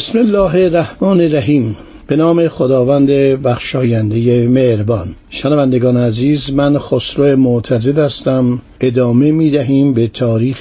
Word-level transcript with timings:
بسم 0.00 0.18
الله 0.18 0.54
الرحمن 0.64 1.20
الرحیم. 1.20 1.76
به 2.06 2.16
نام 2.16 2.48
خداوند 2.48 3.10
بخشاینده 3.42 4.48
مهربان. 4.48 5.14
شنوندگان 5.30 5.96
عزیز 5.96 6.52
من 6.52 6.78
خسرو 6.78 7.36
معتزد 7.36 7.98
هستم. 7.98 8.62
ادامه 8.80 9.32
می 9.32 9.50
دهیم 9.50 9.94
به 9.94 10.08
تاریخ 10.08 10.58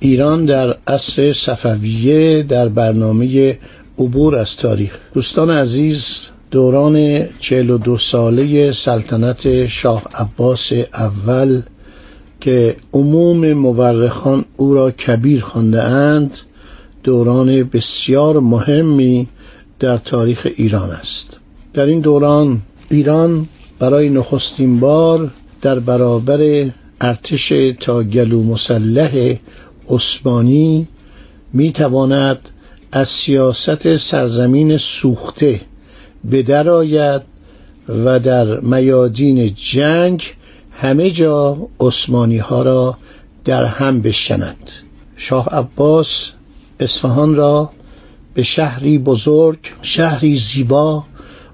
ایران 0.00 0.44
در 0.44 0.76
عصر 0.86 1.32
صفویه 1.32 2.42
در 2.42 2.68
برنامه 2.68 3.58
عبور 3.98 4.36
از 4.36 4.56
تاریخ. 4.56 4.98
دوستان 5.14 5.50
عزیز 5.50 6.16
دوران 6.50 7.26
42 7.38 7.98
ساله 7.98 8.72
سلطنت 8.72 9.66
شاه 9.66 10.02
عباس 10.14 10.72
اول 10.94 11.62
که 12.40 12.76
عموم 12.92 13.52
مورخان 13.52 14.44
او 14.56 14.74
را 14.74 14.90
کبیر 14.90 15.40
خوانده 15.40 15.82
اند 15.82 16.36
دوران 17.02 17.62
بسیار 17.62 18.40
مهمی 18.40 19.28
در 19.78 19.98
تاریخ 19.98 20.48
ایران 20.56 20.90
است. 20.90 21.38
در 21.74 21.86
این 21.86 22.00
دوران 22.00 22.62
ایران 22.90 23.48
برای 23.78 24.08
نخستین 24.08 24.80
بار 24.80 25.30
در 25.62 25.78
برابر 25.78 26.70
ارتش 27.00 27.48
تا 27.80 28.02
گلو 28.02 28.42
مسلح 28.42 29.34
عثمانی 29.88 30.88
می 31.52 31.72
تواند 31.72 32.48
از 32.92 33.08
سیاست 33.08 33.96
سرزمین 33.96 34.76
سوخته 34.76 35.60
به 36.24 36.42
درآید 36.42 37.22
و 37.88 38.18
در 38.18 38.60
میادین 38.60 39.54
جنگ 39.54 40.34
همه 40.72 41.10
جا 41.10 41.68
عثمانی 41.80 42.38
ها 42.38 42.62
را 42.62 42.98
در 43.44 43.64
هم 43.64 44.02
بشکند. 44.02 44.70
شاه 45.16 45.48
عباس 45.48 46.30
اصفهان 46.82 47.34
را 47.34 47.70
به 48.34 48.42
شهری 48.42 48.98
بزرگ 48.98 49.58
شهری 49.82 50.36
زیبا 50.36 51.04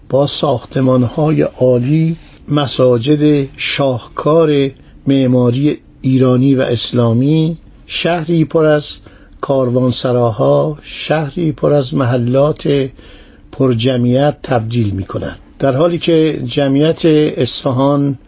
با 0.08 0.26
ساختمانهای 0.26 1.42
عالی 1.42 2.16
مساجد 2.48 3.48
شاهکار 3.56 4.70
معماری 5.06 5.78
ایرانی 6.00 6.54
و 6.54 6.60
اسلامی 6.60 7.58
شهری 7.86 8.44
پر 8.44 8.64
از 8.64 8.96
کاروانسراها 9.40 10.78
شهری 10.82 11.52
پر 11.52 11.72
از 11.72 11.94
محلات 11.94 12.90
پرجمعیت 13.52 14.36
تبدیل 14.42 14.90
می 14.90 15.04
کند 15.04 15.38
در 15.58 15.76
حالی 15.76 15.98
که 15.98 16.42
جمعیت 16.44 17.04
اصفهان 17.36 18.18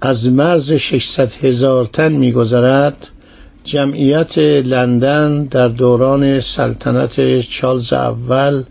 از 0.00 0.28
مرز 0.28 0.72
600 0.72 1.32
هزار 1.32 1.84
تن 1.84 2.12
میگذرد 2.12 3.08
جمعیت 3.64 4.38
لندن 4.38 5.44
در 5.44 5.68
دوران 5.68 6.40
سلطنت 6.40 7.40
چارلز 7.40 7.92
اول 7.92 8.62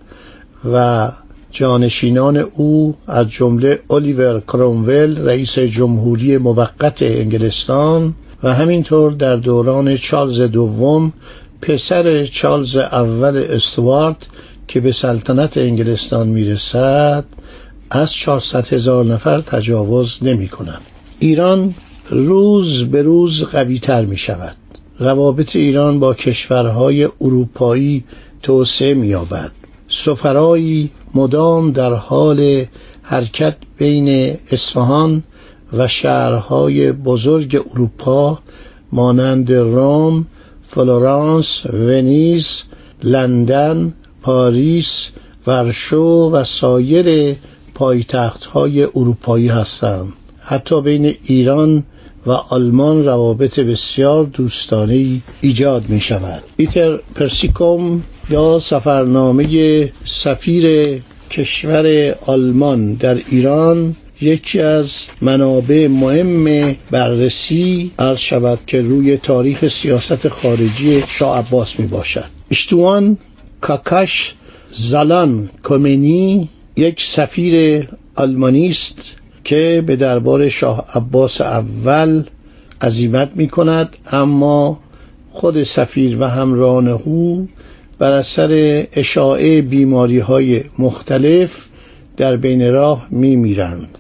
و 0.73 1.07
جانشینان 1.51 2.37
او 2.37 2.95
از 3.07 3.29
جمله 3.29 3.79
الیور 3.89 4.39
کرومول 4.39 5.27
رئیس 5.27 5.59
جمهوری 5.59 6.37
موقت 6.37 7.01
انگلستان 7.01 8.15
و 8.43 8.53
همینطور 8.53 9.11
در 9.11 9.35
دوران 9.35 9.97
چارلز 9.97 10.41
دوم 10.41 11.13
پسر 11.61 12.25
چارلز 12.25 12.77
اول 12.77 13.45
استوارت 13.49 14.27
که 14.67 14.79
به 14.79 14.91
سلطنت 14.91 15.57
انگلستان 15.57 16.27
می‌رسد 16.27 17.25
از 17.89 18.13
400 18.13 18.73
هزار 18.73 19.05
نفر 19.05 19.41
تجاوز 19.41 20.19
نمی 20.21 20.47
کنند 20.47 20.81
ایران 21.19 21.75
روز 22.09 22.85
به 22.85 23.01
روز 23.01 23.43
قوی 23.43 23.79
تر 23.79 24.05
می 24.05 24.17
شود 24.17 24.55
روابط 24.99 25.55
ایران 25.55 25.99
با 25.99 26.13
کشورهای 26.13 27.09
اروپایی 27.21 28.03
توسعه 28.43 28.93
می‌یابد 28.93 29.51
سفرایی 29.87 30.89
مدام 31.13 31.71
در 31.71 31.93
حال 31.93 32.65
حرکت 33.01 33.55
بین 33.77 34.37
اصفهان 34.51 35.23
و 35.73 35.87
شهرهای 35.87 36.91
بزرگ 36.91 37.61
اروپا 37.73 38.39
مانند 38.91 39.51
روم، 39.51 40.25
فلورانس، 40.61 41.65
ونیز، 41.65 42.63
لندن، 43.03 43.93
پاریس، 44.21 45.09
ورشو 45.47 46.29
و 46.33 46.43
سایر 46.43 47.35
پایتخت‌های 47.75 48.83
اروپایی 48.83 49.47
هستند. 49.47 50.13
حتی 50.39 50.81
بین 50.81 51.13
ایران 51.23 51.83
و 52.25 52.31
آلمان 52.31 53.05
روابط 53.05 53.59
بسیار 53.59 54.23
دوستانه 54.23 55.21
ایجاد 55.41 55.89
می 55.89 56.01
شود. 56.01 56.43
ایتر 56.57 56.97
پرسیکوم 57.15 58.03
یا 58.29 58.59
سفرنامه 58.59 59.91
سفیر 60.05 61.01
کشور 61.31 62.15
آلمان 62.27 62.93
در 62.93 63.17
ایران 63.29 63.95
یکی 64.21 64.59
از 64.59 65.07
منابع 65.21 65.87
مهم 65.87 66.75
بررسی 66.91 67.91
عرض 67.99 68.17
شود 68.17 68.59
که 68.67 68.81
روی 68.81 69.17
تاریخ 69.17 69.67
سیاست 69.67 70.27
خارجی 70.27 71.03
شاه 71.07 71.37
عباس 71.37 71.79
می 71.79 71.87
باشد. 71.87 72.25
اشتوان 72.51 73.17
کاکاش 73.61 74.33
زالان 74.73 75.49
کومنی 75.63 76.49
یک 76.77 77.01
سفیر 77.01 77.87
آلمانی 78.15 78.69
است. 78.69 79.15
که 79.49 79.83
به 79.87 79.95
دربار 79.95 80.49
شاه 80.49 80.85
عباس 80.95 81.41
اول 81.41 82.23
عزیمت 82.81 83.31
می 83.35 83.47
کند 83.47 83.97
اما 84.11 84.79
خود 85.31 85.63
سفیر 85.63 86.17
و 86.21 86.23
همراهان 86.23 86.87
او 86.87 87.47
بر 87.99 88.11
اثر 88.11 88.83
اشاعه 88.93 89.61
بیماری 89.61 90.19
های 90.19 90.63
مختلف 90.79 91.67
در 92.17 92.35
بین 92.35 92.71
راه 92.73 93.07
می 93.11 93.35
میرند 93.35 93.97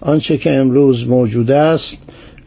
آنچه 0.00 0.38
که 0.38 0.52
امروز 0.52 1.08
موجود 1.08 1.50
است 1.50 1.98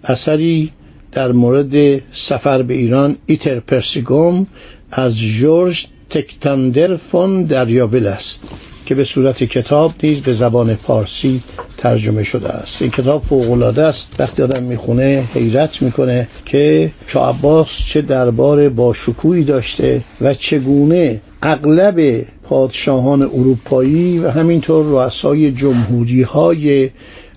اثری 0.04 0.72
در 1.12 1.32
مورد 1.32 2.02
سفر 2.12 2.62
به 2.62 2.74
ایران 2.74 3.16
ایتر 3.26 3.60
پرسیگوم 3.60 4.48
از 4.92 5.18
جورج 5.18 5.88
تکتاندر 6.10 6.96
فون 6.96 7.44
دریابل 7.44 8.08
است. 8.08 8.44
که 8.88 8.96
به 8.96 9.04
صورت 9.04 9.44
کتاب 9.44 9.94
نیز 10.04 10.20
به 10.20 10.34
زبان 10.34 10.76
پارسی 10.76 11.44
ترجمه 11.78 12.24
شده 12.24 12.50
است. 12.50 12.82
این 12.82 12.92
کتاب 12.92 13.24
فوق 13.24 13.78
است. 13.78 14.16
وقتی 14.20 14.44
آدم 14.44 14.64
می‌خونه 14.64 15.24
حیرت 15.34 15.82
می‌کنه 15.82 16.28
که 16.46 16.92
شاه 17.08 17.30
عباس 17.30 17.86
چه 17.86 18.02
دربار 18.02 18.70
با 18.70 18.94
شکوهی 18.94 19.44
داشته 19.44 20.02
و 20.22 20.34
چگونه 20.34 21.22
اغلب 21.42 22.26
پادشاهان 22.44 23.24
اروپایی 23.24 24.20
و 24.20 24.30
همینطور 24.30 24.86
رؤسای 24.86 25.52
جمهوری 25.52 26.22
های 26.22 26.90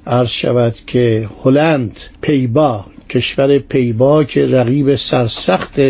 عرض 0.06 0.28
شود 0.28 0.74
که 0.86 1.28
هلند 1.44 2.00
پیبا 2.20 2.84
کشور 3.08 3.58
پیبا 3.58 4.24
که 4.24 4.46
رقیب 4.46 4.94
سرسخت 4.94 5.80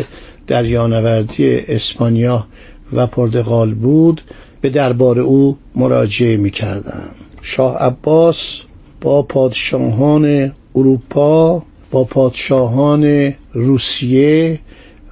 دریانوردی 0.46 1.56
اسپانیا 1.58 2.46
و 2.92 3.06
پرتغال 3.06 3.74
بود 3.74 4.20
به 4.60 4.70
دربار 4.70 5.18
او 5.18 5.56
مراجعه 5.76 6.36
می 6.36 6.50
کردن. 6.50 7.02
شاه 7.42 7.76
عباس 7.78 8.60
با 9.00 9.22
پادشاهان 9.22 10.52
اروپا 10.74 11.62
با 11.90 12.04
پادشاهان 12.04 13.34
روسیه 13.52 14.60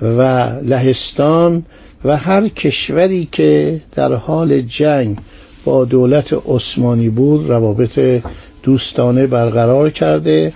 و 0.03 0.23
لهستان 0.63 1.65
و 2.05 2.17
هر 2.17 2.49
کشوری 2.49 3.29
که 3.33 3.81
در 3.95 4.13
حال 4.15 4.61
جنگ 4.61 5.19
با 5.65 5.85
دولت 5.85 6.33
عثمانی 6.47 7.09
بود 7.09 7.49
روابط 7.51 8.23
دوستانه 8.63 9.27
برقرار 9.27 9.91
کرده 9.91 10.53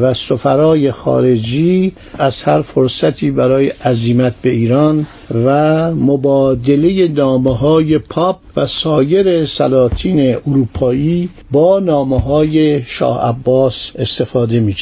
و 0.00 0.14
سفرای 0.14 0.92
خارجی 0.92 1.92
از 2.18 2.42
هر 2.42 2.60
فرصتی 2.60 3.30
برای 3.30 3.68
عزیمت 3.68 4.34
به 4.42 4.50
ایران 4.50 5.06
و 5.44 5.90
مبادله 5.94 7.08
نامه 7.08 7.56
های 7.56 7.98
پاپ 7.98 8.38
و 8.56 8.66
سایر 8.66 9.46
سلاطین 9.46 10.36
اروپایی 10.46 11.28
با 11.50 11.80
نامه 11.80 12.20
های 12.20 12.82
شاه 12.86 13.28
عباس 13.28 13.90
استفاده 13.94 14.60
می 14.60 14.74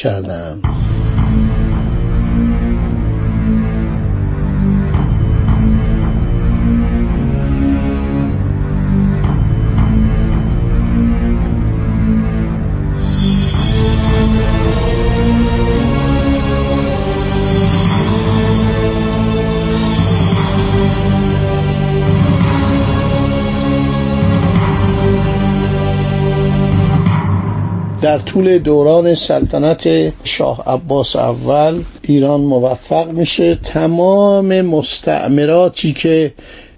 در 28.11 28.17
طول 28.17 28.57
دوران 28.57 29.15
سلطنت 29.15 30.13
شاه 30.23 30.63
عباس 30.65 31.15
اول 31.15 31.83
ایران 32.01 32.41
موفق 32.41 33.11
میشه. 33.11 33.55
تمام 33.55 34.61
مستعمراتی 34.61 35.93
که 35.93 36.33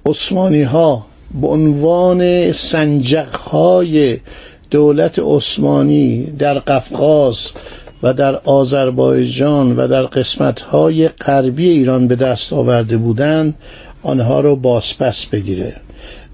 عثمانی 0.06 0.62
ها 0.62 1.06
به 1.42 1.48
عنوان 1.48 2.52
سنجق 2.52 3.36
های 3.36 4.18
دولت 4.72 5.20
عثمانی 5.20 6.26
در 6.26 6.60
قفقاز 6.60 7.48
و 8.04 8.14
در 8.14 8.36
آذربایجان 8.36 9.76
و 9.76 9.88
در 9.88 10.04
قسمت 10.04 10.62
های 10.62 11.08
غربی 11.08 11.70
ایران 11.70 12.08
به 12.08 12.16
دست 12.16 12.54
آورده 12.54 12.98
بودند 12.98 13.56
آنها 14.04 14.40
رو 14.40 14.56
بازپس 14.56 15.26
بگیره. 15.26 15.76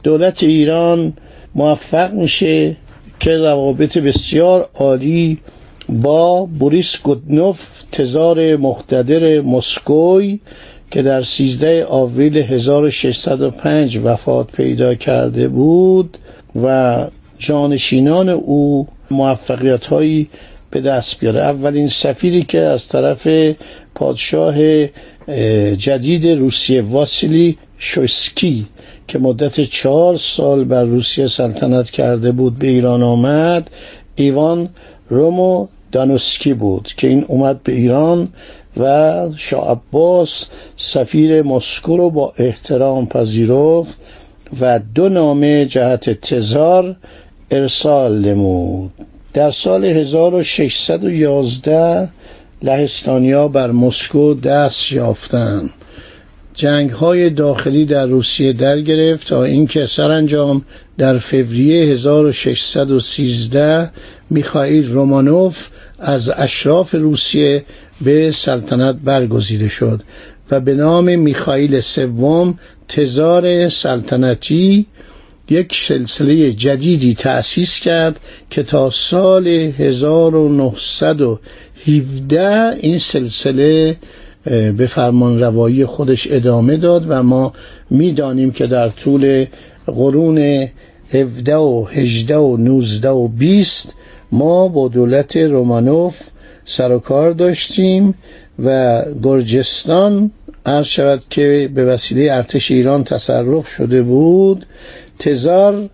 دولت 0.04 0.44
ایران 0.44 1.13
موفق 1.56 2.13
میشه 2.13 2.75
که 3.19 3.38
روابط 3.38 3.98
بسیار 3.98 4.69
عالی 4.75 5.38
با 5.89 6.45
بوریس 6.45 7.01
گودنوف 7.04 7.68
تزار 7.92 8.57
مقتدر 8.57 9.42
مسکوی 9.42 10.39
که 10.92 11.01
در 11.01 11.21
13 11.21 11.86
آوریل 11.86 12.38
1605 12.38 14.00
وفات 14.04 14.48
پیدا 14.51 14.95
کرده 14.95 15.48
بود 15.48 16.18
و 16.63 16.98
جانشینان 17.38 18.30
او 18.30 18.88
موفقیت 19.12 19.86
هایی 19.86 20.30
به 20.72 20.81
دست 20.81 21.19
بیاره. 21.19 21.39
اولین 21.39 21.88
سفیری 21.88 22.44
که 22.44 22.60
از 22.60 22.88
طرف 22.88 23.27
پادشاه 23.95 24.56
جدید 25.77 26.27
روسیه 26.27 26.81
واسیلی 26.81 27.57
شوسکی 27.77 28.65
که 29.07 29.19
مدت 29.19 29.61
چهار 29.61 30.15
سال 30.15 30.63
بر 30.63 30.83
روسیه 30.83 31.27
سلطنت 31.27 31.89
کرده 31.89 32.31
بود 32.31 32.59
به 32.59 32.67
ایران 32.67 33.03
آمد 33.03 33.69
ایوان 34.15 34.69
رومو 35.09 35.67
دانوسکی 35.91 36.53
بود 36.53 36.89
که 36.97 37.07
این 37.07 37.25
اومد 37.27 37.63
به 37.63 37.71
ایران 37.71 38.27
و 38.77 39.29
شاه 39.35 39.71
عباس 39.71 40.45
سفیر 40.77 41.41
مسکو 41.41 41.97
رو 41.97 42.09
با 42.09 42.33
احترام 42.37 43.07
پذیرفت 43.07 43.97
و 44.61 44.79
دو 44.95 45.09
نامه 45.09 45.65
جهت 45.65 46.09
تزار 46.09 46.95
ارسال 47.51 48.25
نمود. 48.25 48.91
در 49.33 49.51
سال 49.51 49.85
1611 49.85 52.09
لهستانیا 52.63 53.47
بر 53.47 53.71
مسکو 53.71 54.33
دست 54.33 54.91
یافتند 54.91 55.69
جنگ 56.53 56.89
های 56.89 57.29
داخلی 57.29 57.85
در 57.85 58.06
روسیه 58.06 58.53
در 58.53 58.81
گرفت 58.81 59.27
تا 59.27 59.44
اینکه 59.44 59.85
سرانجام 59.85 60.65
در 60.97 61.17
فوریه 61.17 61.91
1613 61.91 63.91
میخائیل 64.29 64.91
رومانوف 64.91 65.67
از 66.00 66.29
اشراف 66.29 66.95
روسیه 66.95 67.65
به 68.01 68.31
سلطنت 68.31 68.95
برگزیده 68.95 69.69
شد 69.69 70.01
و 70.51 70.59
به 70.59 70.73
نام 70.73 71.19
میخائیل 71.19 71.79
سوم 71.79 72.59
تزار 72.88 73.69
سلطنتی 73.69 74.85
یک 75.50 75.83
سلسله 75.88 76.53
جدیدی 76.53 77.13
تأسیس 77.13 77.79
کرد 77.79 78.19
که 78.50 78.63
تا 78.63 78.89
سال 78.89 79.73
1917 81.87 82.77
این 82.79 82.97
سلسله 82.97 83.97
به 84.77 84.87
فرمان 84.89 85.39
روایی 85.39 85.85
خودش 85.85 86.27
ادامه 86.31 86.77
داد 86.77 87.05
و 87.09 87.23
ما 87.23 87.53
می‌دانیم 87.89 88.51
که 88.51 88.67
در 88.67 88.89
طول 88.89 89.45
قرون 89.85 90.67
17 91.11 91.55
و 91.55 91.85
18 91.91 92.37
و 92.37 92.57
19 92.57 93.09
و 93.09 93.27
20 93.27 93.93
ما 94.31 94.67
با 94.67 94.87
دولت 94.87 95.37
رومانوف 95.37 96.19
سر 96.65 96.91
و 96.91 96.99
کار 96.99 97.31
داشتیم 97.31 98.15
و 98.63 99.01
گرجستان 99.23 100.31
عرض 100.65 100.85
شود 100.85 101.23
که 101.29 101.69
به 101.75 101.85
وسیله 101.85 102.33
ارتش 102.33 102.71
ایران 102.71 103.03
تصرف 103.03 103.67
شده 103.67 104.01
بود. 104.01 104.65
تزار 105.19 105.89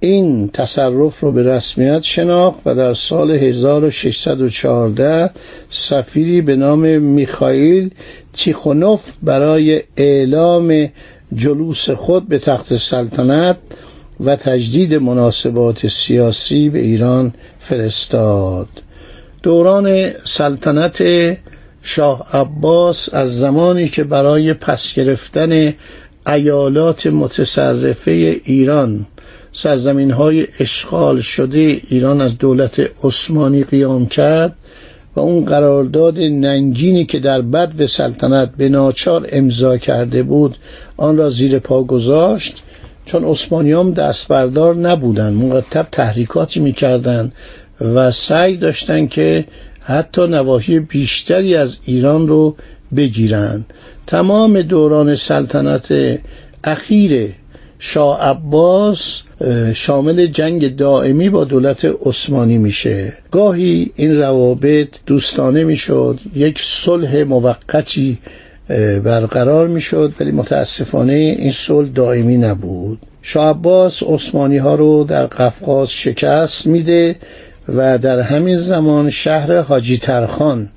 این 0.00 0.48
تصرف 0.48 1.20
رو 1.20 1.32
به 1.32 1.42
رسمیت 1.42 2.02
شناخت 2.02 2.58
و 2.66 2.74
در 2.74 2.94
سال 2.94 3.30
1614 3.30 5.30
سفیری 5.70 6.40
به 6.40 6.56
نام 6.56 6.98
میخائیل 6.98 7.90
تیخونوف 8.32 9.00
برای 9.22 9.82
اعلام 9.96 10.88
جلوس 11.34 11.90
خود 11.90 12.28
به 12.28 12.38
تخت 12.38 12.76
سلطنت 12.76 13.56
و 14.20 14.36
تجدید 14.36 14.94
مناسبات 14.94 15.86
سیاسی 15.86 16.68
به 16.68 16.78
ایران 16.78 17.34
فرستاد. 17.58 18.68
دوران 19.42 20.10
سلطنت 20.24 21.02
شاه 21.82 22.26
عباس 22.32 23.14
از 23.14 23.38
زمانی 23.38 23.88
که 23.88 24.04
برای 24.04 24.54
پس 24.54 24.94
گرفتن 24.94 25.74
ایالات 26.26 27.06
متصرفه 27.06 28.10
ایران 28.44 29.06
سرزمین 29.52 30.10
های 30.10 30.46
اشغال 30.60 31.20
شده 31.20 31.80
ایران 31.88 32.20
از 32.20 32.38
دولت 32.38 32.90
عثمانی 33.04 33.64
قیام 33.64 34.06
کرد 34.06 34.54
و 35.16 35.20
اون 35.20 35.44
قرارداد 35.44 36.18
ننگینی 36.18 37.04
که 37.04 37.18
در 37.18 37.42
بد 37.42 37.80
و 37.80 37.86
سلطنت 37.86 38.50
به 38.56 38.68
ناچار 38.68 39.28
امضا 39.32 39.76
کرده 39.78 40.22
بود 40.22 40.56
آن 40.96 41.16
را 41.16 41.30
زیر 41.30 41.58
پا 41.58 41.82
گذاشت. 41.82 42.62
چون 43.04 43.24
عثمانیام 43.24 43.92
دست 43.92 44.28
بردار 44.28 44.74
نبودن 44.74 45.32
مرتب 45.32 45.86
تحریکاتی 45.92 46.60
می‌کردند 46.60 47.32
و 47.80 48.10
سعی 48.10 48.56
داشتن 48.56 49.06
که 49.06 49.44
حتی 49.80 50.26
نواحی 50.26 50.78
بیشتری 50.78 51.56
از 51.56 51.76
ایران 51.84 52.28
رو 52.28 52.56
بگیرند 52.96 53.64
تمام 54.06 54.62
دوران 54.62 55.14
سلطنت 55.14 56.18
اخیر 56.64 57.34
شاه 57.82 58.20
عباس 58.20 59.22
شامل 59.74 60.26
جنگ 60.26 60.76
دائمی 60.76 61.30
با 61.30 61.44
دولت 61.44 61.84
عثمانی 62.04 62.58
میشه. 62.58 63.12
گاهی 63.30 63.90
این 63.96 64.20
روابط 64.20 64.88
دوستانه 65.06 65.64
می‌شد 65.64 66.18
یک 66.34 66.60
صلح 66.62 67.22
موقتی 67.22 68.18
برقرار 69.04 69.68
می‌شد 69.68 70.12
ولی 70.20 70.32
متاسفانه 70.32 71.12
این 71.12 71.50
صلح 71.50 71.88
دائمی 71.88 72.36
نبود. 72.36 72.98
شاه 73.22 73.50
عباس 73.50 74.02
عثمانی 74.02 74.56
ها 74.56 74.74
رو 74.74 75.04
در 75.04 75.26
قفقاز 75.26 75.90
شکست 75.90 76.66
میده 76.66 77.16
و 77.68 77.98
در 77.98 78.20
همین 78.20 78.56
زمان 78.56 79.10
شهر 79.10 79.60
حاجی 79.60 79.96
ترخان 79.96 80.70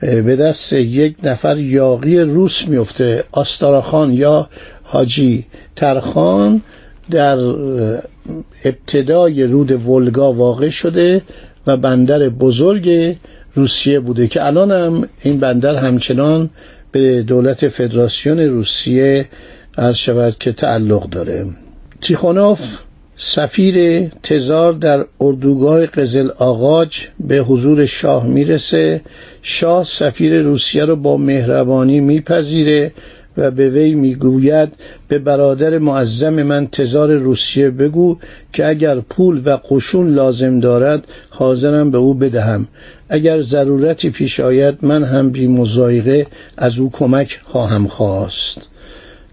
به 0.00 0.36
دست 0.36 0.72
یک 0.72 1.16
نفر 1.22 1.58
یاقی 1.58 2.18
روس 2.18 2.68
میفته 2.68 3.24
آستاراخان 3.32 4.12
یا 4.12 4.48
حاجی 4.90 5.44
ترخان 5.76 6.62
در 7.10 7.38
ابتدای 8.64 9.44
رود 9.44 9.86
ولگا 9.88 10.32
واقع 10.32 10.68
شده 10.68 11.22
و 11.66 11.76
بندر 11.76 12.28
بزرگ 12.28 13.16
روسیه 13.54 14.00
بوده 14.00 14.26
که 14.26 14.46
الان 14.46 14.72
هم 14.72 15.08
این 15.22 15.40
بندر 15.40 15.76
همچنان 15.76 16.50
به 16.92 17.22
دولت 17.22 17.68
فدراسیون 17.68 18.40
روسیه 18.40 19.28
شود 19.94 20.38
که 20.38 20.52
تعلق 20.52 21.08
داره. 21.08 21.46
تیخونوف 22.00 22.60
سفیر 23.16 24.08
تزار 24.22 24.72
در 24.72 25.04
اردوگاه 25.20 25.86
قزل 25.86 26.28
آغاج 26.38 27.06
به 27.20 27.36
حضور 27.38 27.86
شاه 27.86 28.26
می‌رسه. 28.26 29.00
شاه 29.42 29.84
سفیر 29.84 30.42
روسیه 30.42 30.84
رو 30.84 30.96
با 30.96 31.16
مهربانی 31.16 32.00
میپذیره 32.00 32.92
و 33.38 33.50
به 33.50 33.70
وی 33.70 33.94
می‌گوید 33.94 34.68
به 35.08 35.18
برادر 35.18 35.78
معظم 35.78 36.42
من 36.42 36.66
تزار 36.66 37.12
روسیه 37.12 37.70
بگو 37.70 38.16
که 38.52 38.66
اگر 38.66 39.00
پول 39.00 39.42
و 39.44 39.56
قشون 39.70 40.14
لازم 40.14 40.60
دارد 40.60 41.04
حاضرم 41.30 41.90
به 41.90 41.98
او 41.98 42.14
بدهم. 42.14 42.68
اگر 43.08 43.40
ضرورتی 43.40 44.10
پیش 44.10 44.40
آید 44.40 44.78
من 44.82 45.04
هم 45.04 45.30
بی 45.30 45.46
مزایقه 45.46 46.26
از 46.56 46.78
او 46.78 46.90
کمک 46.90 47.40
خواهم 47.44 47.86
خواست. 47.86 48.62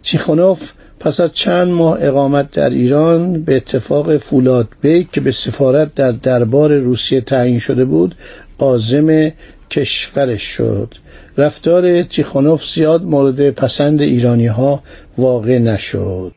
تیخونوف 0.03 0.71
پس 0.99 1.19
از 1.19 1.31
چند 1.33 1.67
ماه 1.67 1.97
اقامت 2.01 2.51
در 2.51 2.69
ایران 2.69 3.43
به 3.43 3.55
اتفاق 3.55 4.17
فولاد 4.17 4.67
بیک 4.81 5.11
که 5.11 5.21
به 5.21 5.31
سفارت 5.31 5.95
در 5.95 6.11
دربار 6.11 6.77
روسیه 6.77 7.21
تعیین 7.21 7.59
شده 7.59 7.85
بود 7.85 8.15
عازم 8.59 9.31
کشورش 9.71 10.43
شد. 10.43 10.93
رفتار 11.37 12.03
تیخونوف 12.03 12.65
زیاد 12.65 13.03
مورد 13.03 13.49
پسند 13.49 14.01
ایرانی 14.01 14.47
ها 14.47 14.83
واقع 15.17 15.57
نشد. 15.57 16.31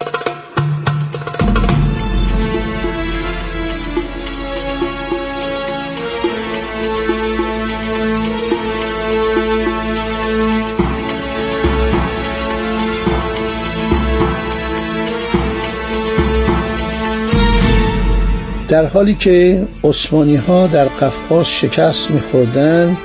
در 18.78 18.86
حالی 18.86 19.14
که 19.14 19.66
عثمانی 19.84 20.36
ها 20.36 20.66
در 20.66 20.84
قفقاز 20.84 21.48
شکست 21.48 22.10
میخوردن 22.10 22.96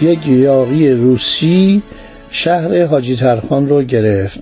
یک 0.00 0.26
یاقی 0.26 0.90
روسی 0.90 1.82
شهر 2.30 2.84
حاجی 2.84 3.16
ترخان 3.16 3.68
رو 3.68 3.82
گرفت. 3.82 4.40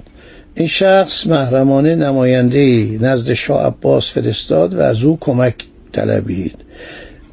این 0.55 0.69
شخص 0.69 1.27
محرمانه 1.27 1.95
نماینده 1.95 2.99
نزد 3.01 3.33
شاه 3.33 3.67
عباس 3.67 4.13
فرستاد 4.13 4.75
و 4.75 4.81
از 4.81 5.03
او 5.03 5.19
کمک 5.21 5.55
طلبید. 5.93 6.55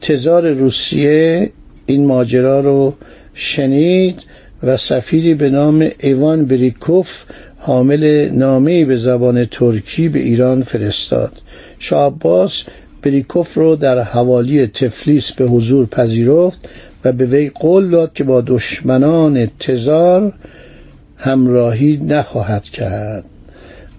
تزار 0.02 0.52
روسیه 0.52 1.52
این 1.86 2.06
ماجرا 2.06 2.60
رو 2.60 2.94
شنید 3.34 4.24
و 4.64 4.78
سفیری 4.78 5.34
به 5.34 5.50
نام 5.50 5.90
ایوان 6.00 6.46
بریکوف 6.46 7.24
حامل 7.58 8.30
نامه 8.34 8.86
به 8.86 8.98
زبان 8.98 9.46
ترکی 9.46 10.10
به 10.10 10.20
ایران 10.20 10.62
فرستاد. 10.62 11.32
شاه 11.80 12.08
عباس 12.08 12.64
بریکوف 13.02 13.54
رو 13.54 13.76
در 13.76 14.00
حوالی 14.00 14.68
تفلیس 14.68 15.32
به 15.32 15.46
حضور 15.46 15.86
پذیرفت 15.86 16.60
و 17.06 17.12
به 17.12 17.26
وی 17.26 17.50
قول 17.50 17.90
داد 17.90 18.14
که 18.14 18.24
با 18.24 18.42
دشمنان 18.42 19.52
تزار 19.60 20.34
همراهی 21.18 21.98
نخواهد 21.98 22.64
کرد. 22.64 23.24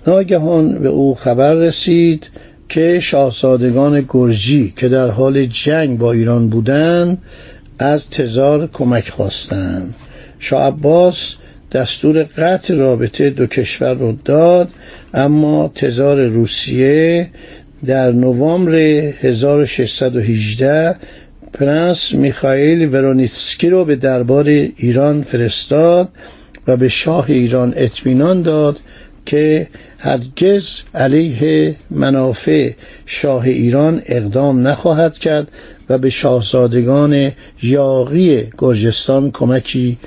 ناگهان 0.06 0.78
به 0.78 0.88
او 0.88 1.14
خبر 1.14 1.54
رسید 1.54 2.30
که 2.68 3.00
شاهزادگان 3.00 4.04
گرجی 4.08 4.72
که 4.76 4.88
در 4.88 5.10
حال 5.10 5.46
جنگ 5.46 5.98
با 5.98 6.12
ایران 6.12 6.48
بودند 6.48 7.18
از 7.78 8.10
تزار 8.10 8.66
کمک 8.72 9.08
خواستند. 9.10 9.94
شاه 10.38 10.66
عباس 10.66 11.34
دستور 11.72 12.22
قطع 12.22 12.74
رابطه 12.74 13.30
دو 13.30 13.46
کشور 13.46 13.94
رو 13.94 14.12
داد 14.24 14.68
اما 15.14 15.72
تزار 15.74 16.26
روسیه 16.26 17.28
در 17.86 18.12
نوامبر 18.12 18.74
1618 18.74 20.96
پرنس 21.52 22.14
میخائیل 22.14 22.94
ورونیتسکی 22.94 23.70
رو 23.70 23.84
به 23.84 23.96
دربار 23.96 24.48
ایران 24.48 25.22
فرستاد 25.22 26.08
و 26.66 26.76
به 26.76 26.88
شاه 26.88 27.24
ایران 27.28 27.74
اطمینان 27.76 28.42
داد 28.42 28.80
که 29.26 29.68
هرگز 29.98 30.80
علیه 30.94 31.76
منافع 31.90 32.72
شاه 33.06 33.44
ایران 33.44 34.02
اقدام 34.06 34.66
نخواهد 34.66 35.18
کرد 35.18 35.48
و 35.88 35.98
به 35.98 36.10
شاهزادگان 36.10 37.32
یاغی 37.62 38.48
گرجستان 38.58 39.30
کمکی 39.30 39.98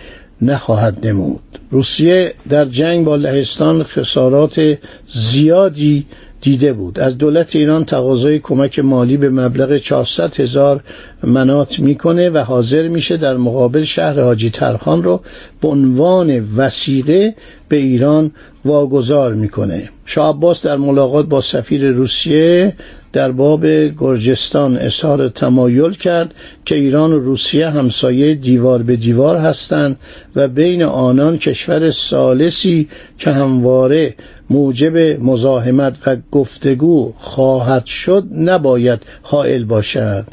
نخواهد 0.42 1.08
نمود. 1.08 1.42
روسیه 1.72 2.34
در 2.50 2.66
جنگ 2.66 3.06
با 3.06 3.16
لهستان 3.16 3.84
خسارات 3.84 4.78
زیادی 5.08 6.06
دیده 6.42 6.74
بود. 6.74 7.00
از 7.00 7.18
دولت 7.18 7.56
ایران 7.56 7.86
تقاضای 7.86 8.40
کمک 8.40 8.80
مالی 8.80 9.18
به 9.18 9.30
مبلغ 9.30 9.78
400 9.78 10.40
هزار 10.40 10.84
منات 11.24 11.80
می‌کنه 11.80 12.30
و 12.30 12.38
حاضر 12.38 12.88
میشه 12.88 13.18
در 13.18 13.38
مقابل 13.38 13.84
شهر 13.84 14.22
حاجی 14.22 14.50
ترخان 14.50 15.04
رو 15.04 15.22
به 15.62 15.68
عنوان 15.68 16.56
وسیقه 16.56 17.36
به 17.70 17.78
ایران 17.78 18.32
واگذار 18.66 19.34
می‌کنه. 19.34 19.90
شاه 20.06 20.56
در 20.64 20.78
ملاقات 20.78 21.26
با 21.26 21.42
سفیر 21.42 21.92
روسیه 21.92 22.74
در 23.14 23.32
باب 23.32 23.66
گرجستان 23.98 24.78
اظهار 24.78 25.30
تمایل 25.30 25.92
کرد 25.92 26.34
که 26.66 26.76
ایران 26.76 27.14
و 27.14 27.20
روسیه 27.20 27.70
همسایه 27.70 28.36
دیوار 28.36 28.84
به 28.84 28.96
دیوار 28.96 29.38
هستند 29.38 29.98
و 30.36 30.48
بین 30.48 30.84
آنان 30.84 31.38
کشور 31.38 31.92
سالسی 31.92 32.88
که 33.18 33.32
همواره 33.32 34.16
موجب 34.50 34.98
مزاحمت 34.98 35.98
و 36.08 36.18
گفتگو 36.32 37.14
خواهد 37.18 37.86
شد 37.86 38.24
نباید 38.36 39.00
حائل 39.22 39.64
باشد. 39.64 40.26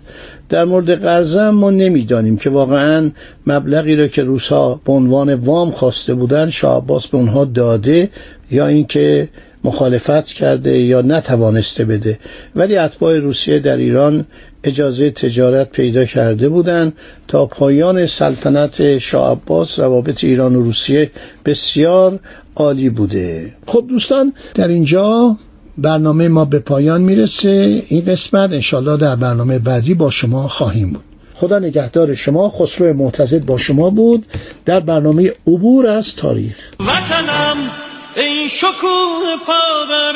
در 0.49 0.65
مورد 0.65 1.03
قرضم 1.03 1.51
ما 1.51 1.71
نمی‌دانیم 1.71 2.37
که 2.37 2.51
واقعا 2.51 3.11
مبلغی 3.47 3.97
را 3.97 4.07
که 4.07 4.23
روسها 4.23 4.81
به 4.85 4.93
عنوان 4.93 5.35
وام 5.35 5.71
خواسته 5.71 6.15
بودند 6.15 6.49
شاه 6.49 6.77
عباس 6.77 7.07
به 7.07 7.19
اونها 7.19 7.45
داده 7.45 8.11
یا 8.51 8.67
اینکه 8.67 9.29
مخالفت 9.65 10.27
کرده 10.27 10.79
یا 10.79 11.03
نتوانسته 11.03 11.85
بده. 11.85 12.19
ولی 12.57 12.77
اتباع 12.77 13.19
روسیه 13.19 13.59
در 13.59 13.77
ایران 13.77 14.27
اجازه 14.65 15.11
تجارت 15.11 15.71
پیدا 15.71 16.05
کرده 16.05 16.49
بودند 16.49 16.93
تا 17.29 17.47
پایان 17.47 18.07
سلطنت 18.07 18.99
شاه 18.99 19.33
عباس 19.33 19.79
روابط 19.79 20.25
ایران 20.25 20.57
و 20.57 20.63
روسیه 20.63 21.11
بسیار 21.45 22.19
عالی 22.57 22.89
بوده. 22.89 23.53
خب 23.67 23.85
دوستان 23.89 24.33
در 24.55 24.69
اینجا 24.69 25.37
برنامه 25.79 26.29
ما 26.29 26.45
به 26.45 26.59
پایان 26.59 27.01
می‌رسه. 27.03 27.83
این 27.89 28.05
قسمت 28.05 28.53
انشالله 28.53 28.97
در 28.97 29.17
برنامه 29.17 29.59
بعدی 29.59 29.95
با 29.95 30.11
شما 30.11 30.49
خواهیم 30.49 30.93
بود. 30.93 31.05
خدا 31.35 31.59
نگهدار 31.59 32.15
شما. 32.15 32.49
خسرو 32.49 32.97
معتزد 32.97 33.45
با 33.45 33.59
شما 33.59 33.91
بود. 33.91 34.27
در 34.65 34.81
برنامه 34.81 35.33
عبور 35.47 35.87
از 35.87 36.17
تاریخ. 36.17 36.57
وطنم 36.81 37.88
ای 38.19 38.49
شکوه 38.49 39.37
پا 39.47 39.85
بر 39.89 40.13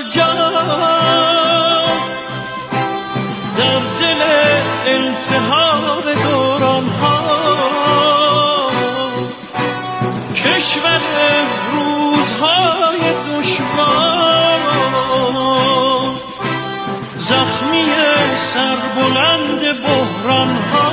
در 3.56 3.80
دل 4.00 4.23
التحاب 4.87 6.04
دوران 6.23 6.88
ها 6.88 8.71
کشور 10.35 11.00
روزهای 11.73 13.00
دشوار 13.30 14.61
زخمی 17.18 17.85
سربلند 18.54 19.82
بحران 19.82 20.56
ها 20.73 20.92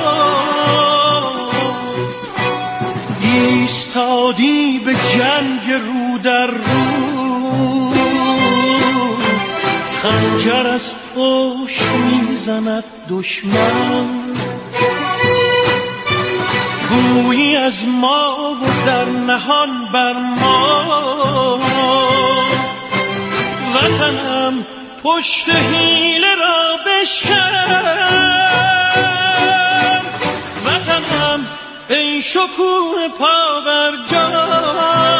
ایستادی 3.20 4.78
به 4.84 4.94
جنگ 4.94 5.72
رو 5.72 6.18
در 6.18 6.46
رو 6.46 6.89
خنجر 10.02 10.66
از 10.66 10.92
پشت 11.14 11.82
می‌زند 11.82 12.84
دشمن. 13.10 14.06
گویی 16.88 17.56
از 17.56 17.88
ما 17.88 18.54
و 18.62 18.86
در 18.86 19.04
نهان 19.04 19.88
بر 19.92 20.12
ما. 20.12 21.58
وطنم 23.74 24.66
پشت 25.04 25.48
حیله 25.48 26.34
را 26.34 26.76
بشکن. 26.86 27.70
وطنم 30.66 31.46
ای 31.88 32.22
شکوه 32.22 33.08
پا 33.18 33.60
بر 33.66 33.92
جان. 34.10 35.19